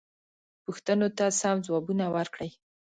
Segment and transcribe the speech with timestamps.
[0.65, 2.49] پوښتنو ته سم ځوابونه ورکړئ.